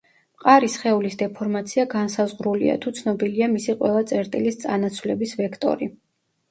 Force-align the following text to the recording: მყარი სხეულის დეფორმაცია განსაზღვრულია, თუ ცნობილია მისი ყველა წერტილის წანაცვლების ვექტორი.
მყარი 0.37 0.69
სხეულის 0.75 1.17
დეფორმაცია 1.19 1.85
განსაზღვრულია, 1.91 2.79
თუ 2.87 2.95
ცნობილია 3.01 3.51
მისი 3.55 3.79
ყველა 3.83 4.05
წერტილის 4.15 4.61
წანაცვლების 4.67 5.41
ვექტორი. 5.45 5.95